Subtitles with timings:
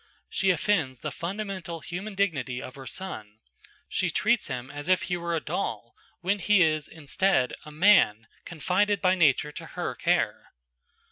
[0.31, 5.35] She offends the fundamental human dignity of her son,–she treats him as if he were
[5.35, 10.53] a doll, when he is, instead, a man confided by nature to her care.